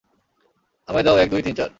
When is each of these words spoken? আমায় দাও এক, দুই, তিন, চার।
আমায় 0.87 1.03
দাও 1.03 1.17
এক, 1.17 1.29
দুই, 1.29 1.41
তিন, 1.41 1.55
চার। 1.55 1.69